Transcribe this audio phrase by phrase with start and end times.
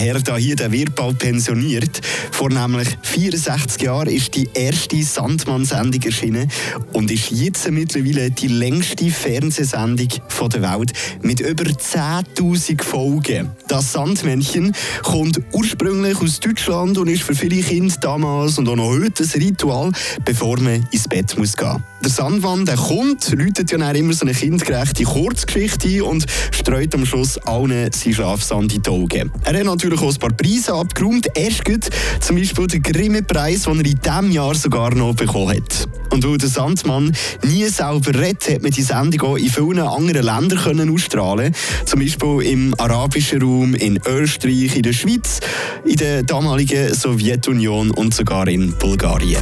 [0.00, 2.00] Herr da hier, der wird bald pensioniert.
[2.32, 6.50] Vor nämlich 64 Jahren ist die erste Sandmann-Sendung erschienen
[6.94, 13.50] und ist jetzt mittlerweile die längste Fernsehsendung der Welt mit über 10.000 Folgen.
[13.68, 18.88] Das Sandmännchen kommt ursprünglich aus Deutschland und ist für viele Kinder damals und auch noch
[18.88, 19.92] heute ein Ritual,
[20.24, 21.84] bevor man ins Bett muss gehen.
[22.02, 26.94] Der Sandmann, der kommt, läutet ja dann immer so eine kindgerechte Kurzgeschichte ein und streut
[26.94, 29.30] am Schluss allen seinen Schlafsand in die Augen.
[29.44, 31.28] Er hat natürlich auch ein paar Preise abgeräumt.
[31.34, 31.90] Erst gut,
[32.20, 35.88] zum Beispiel den Grimme-Preis, den er in diesem Jahr sogar noch bekommen hat.
[36.10, 40.24] Und weil der Sandmann nie selber redet, hat man die Sendung auch in vielen anderen
[40.24, 45.40] Ländern können ausstrahlen Zum Beispiel im arabischen Raum, in Österreich, in der Schweiz,
[45.84, 49.36] in der damaligen Sowjetunion und sogar in Bulgarien.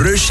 [0.00, 0.28] Rösche